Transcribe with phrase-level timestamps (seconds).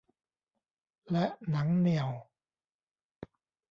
[1.11, 2.09] และหนังเหนี่ยว